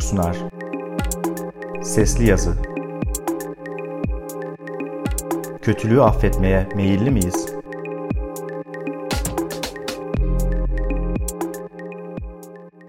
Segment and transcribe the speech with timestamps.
[0.00, 0.36] Network sunar.
[1.82, 2.54] Sesli Yazı
[5.62, 7.46] Kötülüğü affetmeye meyilli miyiz?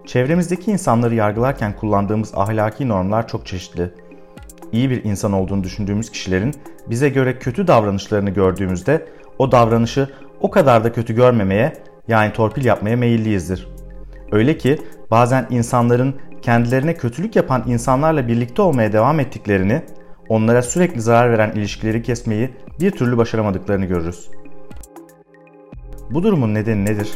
[0.05, 3.91] Çevremizdeki insanları yargılarken kullandığımız ahlaki normlar çok çeşitli.
[4.71, 6.53] İyi bir insan olduğunu düşündüğümüz kişilerin
[6.89, 9.07] bize göre kötü davranışlarını gördüğümüzde
[9.37, 10.09] o davranışı
[10.41, 11.73] o kadar da kötü görmemeye
[12.07, 13.67] yani torpil yapmaya meyilliyizdir.
[14.31, 14.79] Öyle ki
[15.11, 19.81] bazen insanların kendilerine kötülük yapan insanlarla birlikte olmaya devam ettiklerini,
[20.29, 24.29] onlara sürekli zarar veren ilişkileri kesmeyi bir türlü başaramadıklarını görürüz.
[26.11, 27.09] Bu durumun nedeni nedir?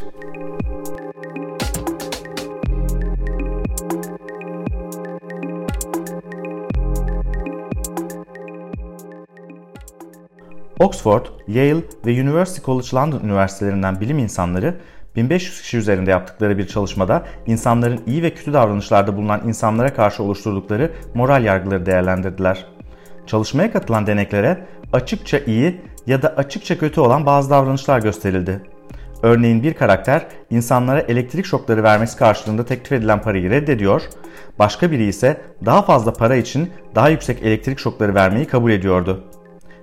[10.79, 14.76] Oxford, Yale ve University College London üniversitelerinden bilim insanları
[15.15, 20.91] 1500 kişi üzerinde yaptıkları bir çalışmada insanların iyi ve kötü davranışlarda bulunan insanlara karşı oluşturdukları
[21.13, 22.65] moral yargıları değerlendirdiler.
[23.27, 28.62] Çalışmaya katılan deneklere açıkça iyi ya da açıkça kötü olan bazı davranışlar gösterildi.
[29.23, 34.01] Örneğin bir karakter insanlara elektrik şokları vermesi karşılığında teklif edilen parayı reddediyor,
[34.59, 39.23] başka biri ise daha fazla para için daha yüksek elektrik şokları vermeyi kabul ediyordu.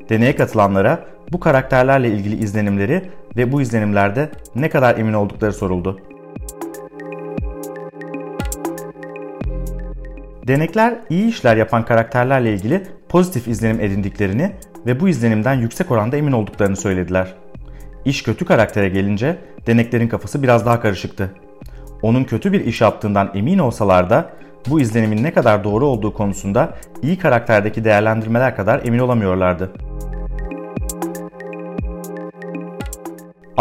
[0.08, 6.00] Deneye katılanlara bu karakterlerle ilgili izlenimleri ve bu izlenimlerde ne kadar emin oldukları soruldu.
[10.46, 14.52] Denekler iyi işler yapan karakterlerle ilgili pozitif izlenim edindiklerini
[14.86, 17.34] ve bu izlenimden yüksek oranda emin olduklarını söylediler.
[18.04, 21.30] İş kötü karaktere gelince deneklerin kafası biraz daha karışıktı.
[22.02, 24.30] Onun kötü bir iş yaptığından emin olsalar da
[24.68, 29.72] bu izlenimin ne kadar doğru olduğu konusunda iyi karakterdeki değerlendirmeler kadar emin olamıyorlardı.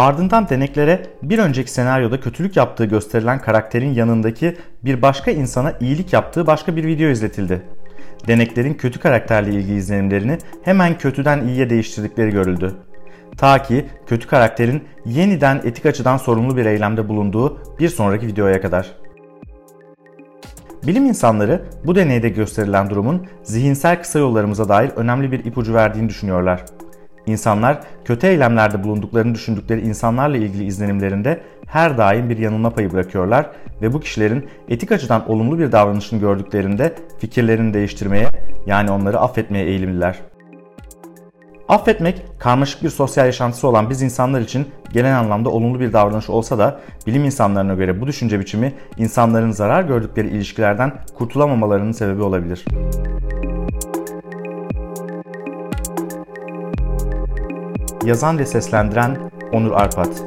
[0.02, 6.46] Ardından deneklere bir önceki senaryoda kötülük yaptığı gösterilen karakterin yanındaki bir başka insana iyilik yaptığı
[6.46, 7.62] başka bir video izletildi.
[8.26, 12.74] Deneklerin kötü karakterle ilgili izlenimlerini hemen kötüden iyiye değiştirdikleri görüldü.
[13.36, 18.96] Ta ki kötü karakterin yeniden etik açıdan sorumlu bir eylemde bulunduğu bir sonraki videoya kadar.
[20.86, 26.64] Bilim insanları bu deneyde gösterilen durumun zihinsel kısa yollarımıza dair önemli bir ipucu verdiğini düşünüyorlar.
[27.26, 33.50] İnsanlar kötü eylemlerde bulunduklarını düşündükleri insanlarla ilgili izlenimlerinde her daim bir yanılma payı bırakıyorlar
[33.82, 38.28] ve bu kişilerin etik açıdan olumlu bir davranışını gördüklerinde fikirlerini değiştirmeye
[38.66, 40.18] yani onları affetmeye eğilimliler.
[41.68, 46.58] Affetmek karmaşık bir sosyal yaşantısı olan biz insanlar için genel anlamda olumlu bir davranış olsa
[46.58, 52.64] da bilim insanlarına göre bu düşünce biçimi insanların zarar gördükleri ilişkilerden kurtulamamalarının sebebi olabilir.
[58.04, 59.16] Yazan ve seslendiren
[59.52, 60.22] Onur Arpat.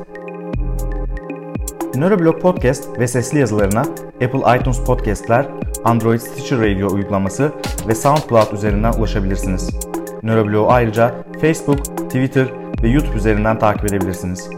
[1.96, 3.82] Neuroblog Podcast ve sesli yazılarına
[4.24, 5.46] Apple iTunes Podcast'ler,
[5.84, 7.52] Android Stitcher Radio uygulaması
[7.88, 9.70] ve SoundCloud üzerinden ulaşabilirsiniz.
[10.24, 12.48] Neuroblog'u ayrıca Facebook, Twitter
[12.84, 14.50] ve YouTube üzerinden takip edebilirsiniz.